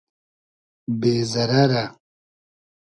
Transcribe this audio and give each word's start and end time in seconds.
بې 0.99 1.13
زئرئرۂ 1.31 1.83